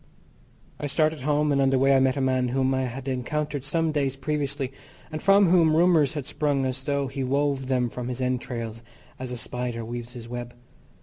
I 0.79 0.87
started 0.87 1.21
home, 1.21 1.51
and 1.51 1.61
on 1.61 1.69
the 1.69 1.77
way 1.77 1.95
I 1.95 1.99
met 1.99 2.17
a 2.17 2.21
man 2.21 2.47
whom 2.47 2.73
I 2.73 2.85
had 2.85 3.07
encountered 3.07 3.63
some 3.63 3.91
days 3.91 4.15
previously, 4.15 4.73
and 5.11 5.21
from 5.21 5.47
whom 5.49 5.75
rumours 5.75 6.13
had 6.13 6.25
sprung 6.25 6.65
as 6.65 6.83
though 6.83 7.05
he 7.05 7.23
wove 7.23 7.67
them 7.67 7.87
from 7.87 8.07
his 8.07 8.19
entrails, 8.19 8.81
as 9.19 9.31
a 9.31 9.37
spider 9.37 9.85
weaves 9.85 10.13
his 10.13 10.27
web. 10.27 10.55